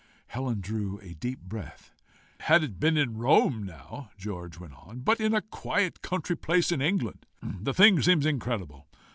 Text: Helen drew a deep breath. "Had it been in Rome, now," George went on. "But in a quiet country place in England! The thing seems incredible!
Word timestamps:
Helen 0.29 0.61
drew 0.61 0.97
a 0.99 1.13
deep 1.13 1.41
breath. 1.41 1.91
"Had 2.39 2.63
it 2.63 2.79
been 2.79 2.97
in 2.97 3.19
Rome, 3.19 3.61
now," 3.61 4.09
George 4.17 4.57
went 4.57 4.73
on. 4.73 5.01
"But 5.01 5.19
in 5.19 5.35
a 5.35 5.43
quiet 5.43 6.01
country 6.01 6.35
place 6.35 6.71
in 6.71 6.81
England! 6.81 7.27
The 7.43 7.71
thing 7.75 8.01
seems 8.01 8.25
incredible! 8.25 8.87